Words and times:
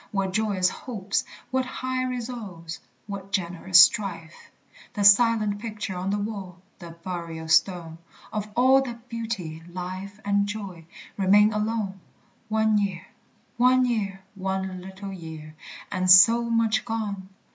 What 0.09 0.33
joyous 0.33 0.67
hopes, 0.67 1.23
what 1.51 1.63
high 1.63 2.03
resolves, 2.03 2.79
What 3.05 3.31
generous 3.31 3.79
strife! 3.79 4.49
The 4.95 5.03
silent 5.03 5.59
picture 5.59 5.95
on 5.95 6.09
the 6.09 6.17
wall, 6.17 6.59
The 6.79 6.97
burial 7.03 7.47
stone, 7.47 7.99
Of 8.33 8.47
all 8.55 8.81
that 8.81 9.09
beauty, 9.09 9.61
life, 9.71 10.19
and 10.25 10.47
joy, 10.47 10.87
Remain 11.17 11.53
alone! 11.53 11.99
One 12.49 12.79
year, 12.79 13.05
one 13.57 13.85
year, 13.85 14.21
one 14.33 14.81
little 14.81 15.13
year, 15.13 15.53
And 15.91 16.09
so 16.09 16.49
much 16.49 16.83
gone! 16.83 17.29